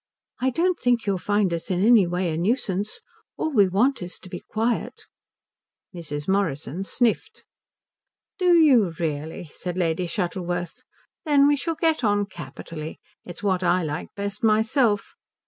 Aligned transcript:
"I 0.39 0.49
don't 0.49 0.79
think 0.79 1.05
you'll 1.05 1.19
find 1.19 1.53
us 1.53 1.69
in 1.69 1.83
any 1.85 2.07
way 2.07 2.31
a 2.33 2.37
nuisance. 2.39 3.01
All 3.37 3.51
we 3.51 3.67
want 3.67 4.01
is 4.01 4.17
to 4.21 4.29
be 4.29 4.39
quiet." 4.39 5.03
Mrs. 5.93 6.27
Morrison 6.27 6.83
sniffed. 6.83 7.43
"Do 8.39 8.55
you 8.57 8.95
really?" 8.97 9.43
said 9.53 9.77
Lady 9.77 10.07
Shuttleworth. 10.07 10.81
"Then 11.23 11.45
we 11.47 11.55
shall 11.55 11.75
get 11.75 12.03
on 12.03 12.25
capitally. 12.25 12.99
It's 13.25 13.43
what 13.43 13.63
I 13.63 13.83
like 13.83 14.07
best 14.15 14.41
myself. 14.43 15.13